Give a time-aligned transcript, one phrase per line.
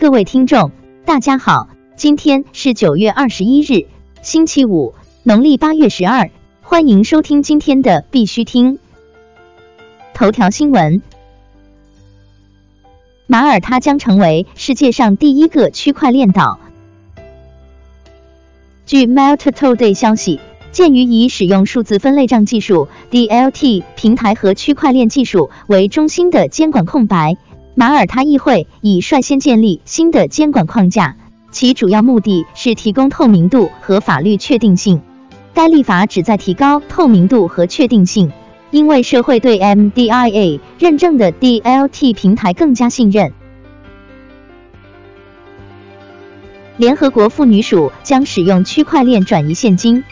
[0.00, 0.70] 各位听众，
[1.04, 3.88] 大家好，今天是九月二十一日，
[4.22, 6.30] 星期五，农历八月十二，
[6.62, 8.78] 欢迎收听今天的必须听
[10.14, 11.02] 头条新闻。
[13.26, 16.60] 马耳他将成为世界上第一个区块链岛。
[18.86, 20.38] 据 Melt Today 消息，
[20.70, 27.36] 鉴于以使用数字分类账技术 （DLT） 平台和区块链技术为中心的监管空白。
[27.78, 31.14] 马耳他议会已率先建立新的监管框架，
[31.52, 35.00] 其主要目的是提供透明度和法律确定性。
[35.54, 38.32] 该立法旨在提高透明度和确定性，
[38.72, 43.32] 因为社会对 MDIA 认证的 DLT 平台更加信任。
[46.78, 50.02] 联合国妇女署将使用区块链转移现金。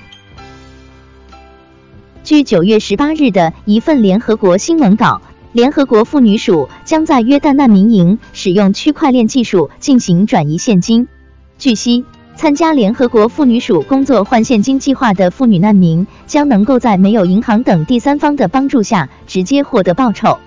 [2.22, 5.20] 据九月十八日的一份联合国新闻稿。
[5.56, 11.08] 联合国妇女署将在约旦难民营使用区块链技术进行转移现金。
[11.56, 12.04] 据悉，
[12.34, 20.38] 参加联合国妇女署工作换现金计划的妇女难民将能够在没有银行等第三方的帮助下直接获得报酬。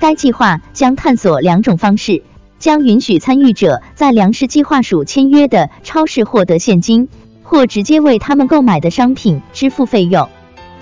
[0.00, 2.22] 该计划将探索两种方式，
[2.58, 7.10] 将允许参与者在粮食计划署签约的超市获得现金，
[7.42, 10.26] 或直接为他们购买的商品支付费用。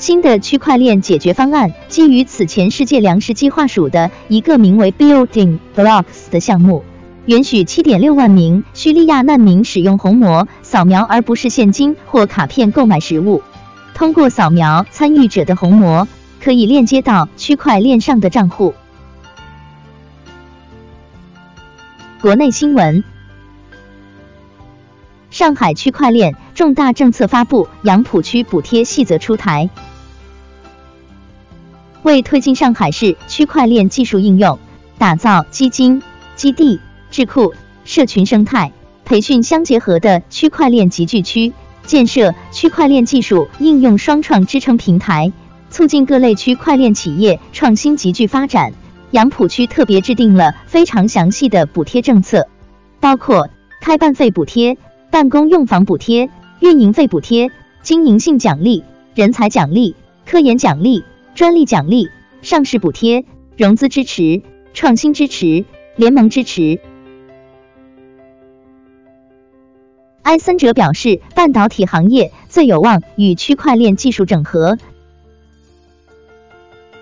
[0.02, 6.82] 新的区块链解决方案基于此前世界粮食计划署的一个名为 Building Blocks 的项目，
[7.26, 13.44] 允许7.6万名叙利亚难民使用虹膜扫描而不是现金或卡片购买食物。
[13.94, 16.08] 通过扫描参与者的虹膜，
[16.40, 18.74] 可以链接到区块链上的账户。
[22.20, 23.04] 国内新闻：
[25.30, 29.70] 上海区块链重大政策发布，杨浦区补贴细则出台。
[32.02, 34.58] 为推进上海市区块链技术应用，
[34.98, 36.02] 打造基金、
[36.34, 38.72] 基地、智库、社群生态、
[39.04, 41.52] 培训相结合的区块链集聚区，
[41.84, 45.32] 建设区块链技术应用双创支撑平台，
[45.70, 48.72] 促进各类区块链企业创新集聚发展，
[49.12, 52.48] 杨浦区特别制定了非常详细的补贴政策，
[52.98, 53.48] 包括
[53.80, 54.76] 开办费补贴、
[55.10, 57.50] 办公用房补贴、运营费补贴、
[57.82, 58.82] 经营性奖励、
[59.14, 59.94] 人才奖励、
[60.26, 61.04] 科研奖励。
[61.34, 62.10] 专利奖励、
[62.42, 63.24] 上市补贴、
[63.56, 64.42] 融资支持、
[64.74, 65.64] 创新支持、
[65.96, 66.78] 联盟支持。
[70.22, 74.76] 埃森哲表示，半导体行业最有望与区块链技术整合。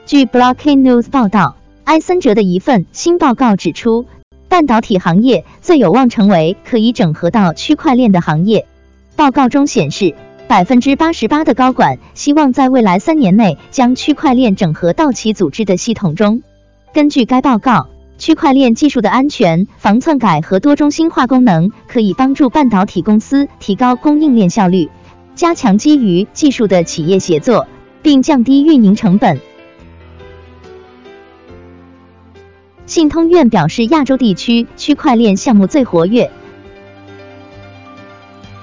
[0.06, 4.06] 据 blocking News 报道，埃森哲的一份新报告指出，
[4.48, 8.66] 半导体行业最有望成为可以整合到区块链的行业。
[9.16, 10.14] 报告中显示。
[10.50, 16.42] 百分之八十八的高管希望在未来三年内将区块链整合到其组织的系统中。
[16.92, 17.86] 根据该报告，
[18.18, 24.90] 区块链技术的安全、防篡改和多中心化功能可以帮助半导体公司提高供应链效率，
[25.36, 27.68] 加强基于技术的企业协作，
[28.02, 29.38] 并降低运营成本。
[32.86, 36.28] 信通院表示，亚洲地区区块链项目最活跃。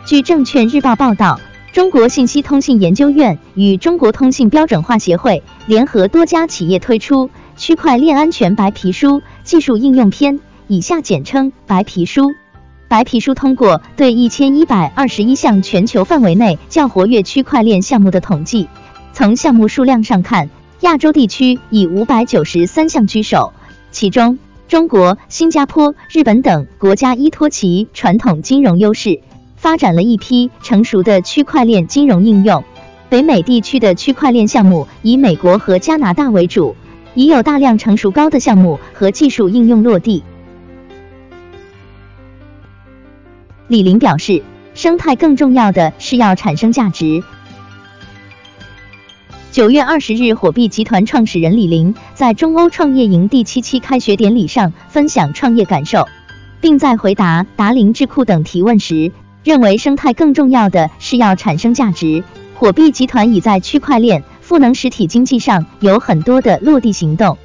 [0.06, 1.40] 据证券日报报道。
[1.78, 12.34] 中国信息通信研究院与中国通信标准化协会联合多家企业推出区块链安全白皮书技术应用篇，以下简称白皮书。
[12.88, 18.68] 白皮书通过对一千一百二十一项全球范围内较活跃区块链项目的统计，
[19.14, 20.50] 从项目数量上看，
[20.80, 23.54] 亚洲地区以五百九十三项居首，
[23.92, 29.22] 其中中国、新加坡、日本等国家依托其传统金融优势。
[29.58, 32.64] 发展了一批成熟的区块链金融应用。
[33.10, 36.76] 北美地区的区块链项目以美国和加拿大为主，
[37.16, 40.24] 已有大量成熟高的项目和技术应用落地。
[43.68, 47.24] 李林表示，生态更重要的是要产生价值。
[49.52, 56.08] 九月二十日，火币集团创始人李林在中欧创业营第七期开学典礼上分享创业感受，
[56.62, 59.12] 并在回答达林智库等提问时。
[59.48, 62.22] 认为生态更重要的是要产生价值。
[62.54, 67.38] 火币集团已在区块链赋能实体经济上有很多的落地行动。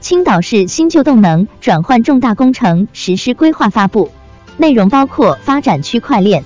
[0.00, 4.10] 青岛市新旧动能转换重大工程实施规划发布，
[4.56, 6.42] 内容包括发展区块链。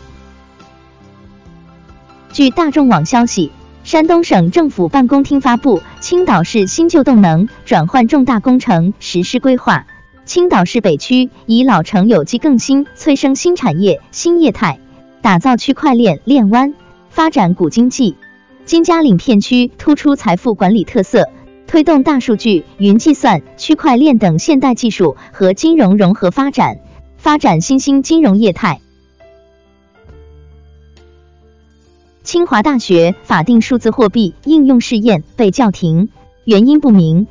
[2.35, 3.51] 据大众网消息，
[3.83, 9.87] 山东省政府办公厅发布青岛市新旧动能转换重大工程实施规划。
[10.31, 14.79] 青岛市北区以老城有机更新催生新产业新业态，
[15.23, 16.73] 打造区块链链湾，
[17.09, 18.15] 发展古经济。
[18.65, 21.29] 金家岭片区突出财富管理特色，
[21.67, 26.79] 推动大数据、云计算、区块链等现代技术和金融融合发展，
[27.17, 28.81] 发展新兴金融业态。
[32.23, 36.09] 清华大学法定数字货币应用试验被叫停，
[36.45, 37.27] 原因不明。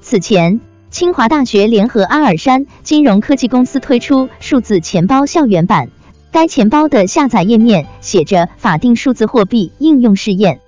[0.00, 0.60] 此前，
[0.90, 5.90] 清华大学联合阿尔山金融科技公司推出数字钱包校园版，
[6.32, 10.60] 该钱包的下载页面写着“法定数字货币应用试验”。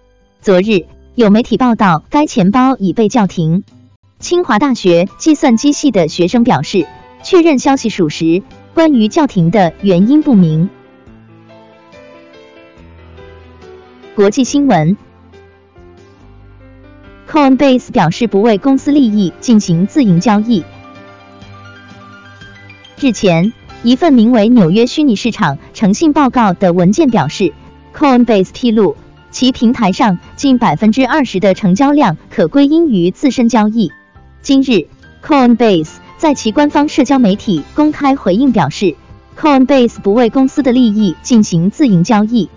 [0.42, 0.84] 昨日，
[1.14, 3.64] 有媒体报道该钱包已被叫停。
[4.18, 6.86] 清华大学计算机系的学生表示，
[7.22, 8.42] 确认消息属实，
[8.74, 10.68] 关于叫停的原因不明。
[14.14, 14.98] 国际新闻
[17.30, 20.64] ，Coinbase 表示不为公司利益进行自营交易。
[22.98, 23.52] 日前，
[23.84, 27.52] 一份名为《纽约虚拟市场诚信报告》的文件表示
[27.96, 28.96] ，Coinbase 披露
[29.30, 33.92] 其平台上近百分之二十的成交量可归因于自身交易。
[34.42, 34.88] 今日
[35.24, 38.96] ，Coinbase 在其官方社交媒体公开回应表示
[39.38, 42.50] ，Coinbase 不为公司的利益进行自营交易。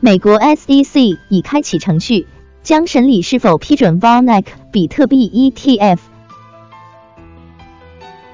[0.00, 2.28] 美国 SEC 已开启程序，
[2.62, 5.98] 将审理是否批准 VanEck 比特币 ETF。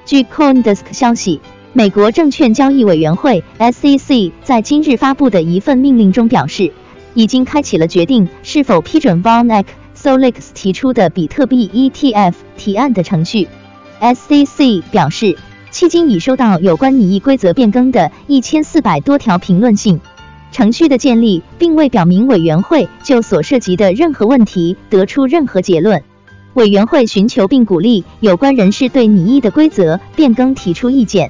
[0.05, 1.41] 据 CoinDesk 消息，
[1.73, 6.71] 美国证券交易委员会 SEC 在今日发布的一份命令中表示，
[7.15, 9.65] 已经开启了决定是否批准 VanEck
[9.97, 13.47] Solix 提出的比特币 ETF 提案的程序。
[13.99, 15.35] SEC 表示，
[15.71, 19.99] 迄今已收到有关拟议规则变更的一千四百多条评论信。
[20.55, 26.01] 程序的建立并未表明委员会就所涉及的任何问题得出任何结论。
[26.53, 31.29] 委员会寻求并鼓励有关人士对拟议的规则变更提出意见。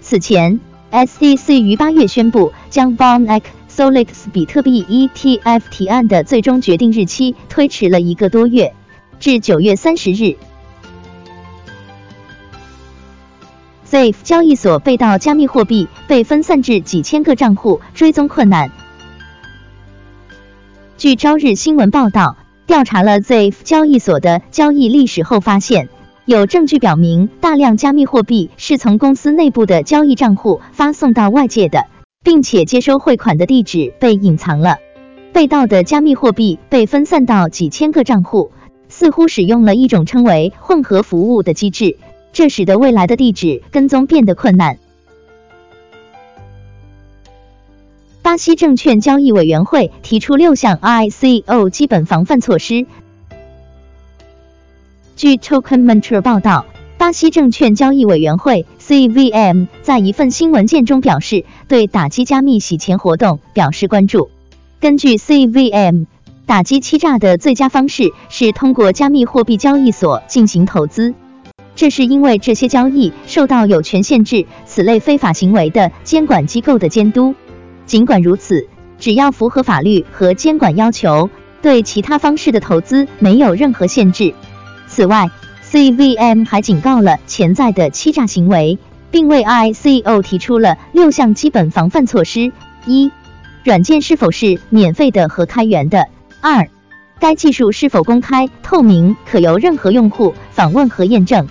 [0.00, 0.58] 此前
[0.90, 8.74] ，SEC 于八月宣布将 VanEck Solix 比特币 ETF 提案的最终决定日期推迟了一个多月，
[9.20, 10.34] 至九月三十日。
[13.94, 18.72] Safe 交易所被盗加密货币被分散至几千个账户，追踪困难。
[20.96, 22.36] 据朝日新闻报道，
[22.66, 25.88] 调查了 Safe 交易所的交易历史后发现，
[26.24, 31.86] 有证据表明大量加密货币是从公司内部的交易账户发送到外界的，
[32.24, 34.78] 并且接收汇款的地址被隐藏了。
[35.32, 38.50] 被盗的加密货币被分散到几千个账户，
[38.88, 41.96] 似乎使用了一种称为混合服务的机制。
[42.34, 44.76] 这使得未来的地址跟踪变得困难。
[48.22, 52.86] 巴西证券交易委员会提出六项 ICO 基本防范措施。
[55.14, 56.66] 据 Token Mentor 报道，
[56.98, 64.30] 巴西证券交易委员会 CVM 在一份新文件中表示，对打击加密洗钱活动表示关注。
[64.80, 66.06] 根据 CVM，
[66.46, 71.14] 打击欺诈的最佳方式是通过加密货币交易所进行投资。
[71.76, 77.34] 这是因为这些交易受到有权限制此类非法行为的监管机构的监督。
[77.86, 78.66] 尽管如此，
[78.98, 81.28] 只要符合法律和监管要求，
[81.60, 84.32] 对其他方式的投资没有任何限制。
[84.86, 85.28] 此外
[85.70, 88.78] ，CVM 还警告了潜在的欺诈行为，
[89.10, 92.52] 并为 ICO 提出了六项基本防范措施：
[92.86, 93.10] 一、
[93.64, 96.04] 软件是否是免费的和开源的；
[96.40, 96.68] 二、
[97.18, 101.48] 该技术是否公开透明，可由任何用户访问和验证。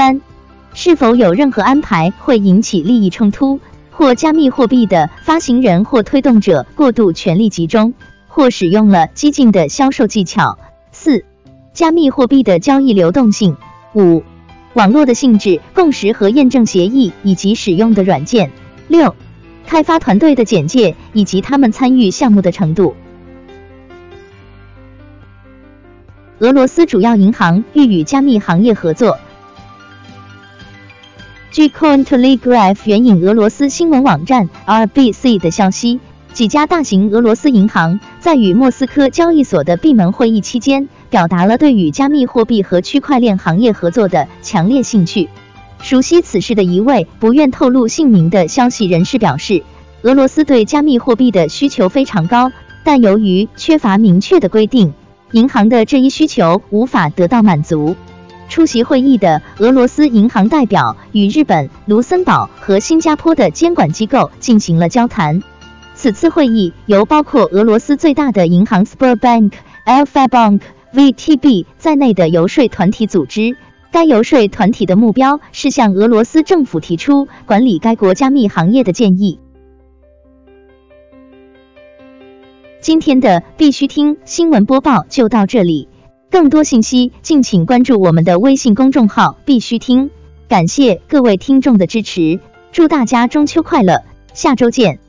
[0.00, 0.22] 三、
[0.72, 7.92] 是否有任何安排会引起利益冲突，或加密货币的发行人或推动者过度权力集中，
[8.26, 10.56] 或使用了激进的销售技巧？
[10.90, 11.26] 四、
[11.74, 13.58] 加密货币的交易流动性。
[13.94, 14.22] 五、
[14.72, 18.50] 网络的性质、共识和验证协议以及使用的软件。
[18.88, 19.14] 六、
[19.66, 22.96] 开发团队的简介以及他们参与项目的程度。
[26.38, 29.18] 俄罗斯主要银行欲与加密行业合作。
[31.52, 35.98] 据 Cointelegraph 援引俄罗斯新闻网站 RBC 的消息，
[36.32, 45.28] 几家大型俄罗斯银行在与莫斯科交易所的闭门会议期间，表达了对与加密货币和区块链行业合作的强烈兴趣。
[45.82, 49.64] 熟悉此事的一位不愿透露姓名的消息人士表示，
[50.02, 52.52] 俄罗斯对加密货币的需求非常高，
[52.84, 54.94] 但由于缺乏明确的规定，
[55.32, 57.96] 银行的这一需求无法得到满足。
[58.50, 65.40] 出席会议的俄罗斯银行代表与日本、卢森堡和新加坡的监管机构进行了交谈。
[65.94, 69.52] 此次会议由包括俄罗斯最大的银行 Sberbank、
[69.86, 73.56] Alfa Bank、VTB 在内的游说团体组织。
[73.92, 79.38] 该游说团体的目标是向俄罗斯政府提出管理该国加密行业的建议。
[82.80, 85.88] 今天的必须听新闻播报就到这里，
[86.30, 90.10] 更多信息敬请关注我们的微信公众号“必须听”。
[90.48, 92.38] 感谢各位听众的支持，
[92.70, 95.00] 祝大家中秋快乐，下周见。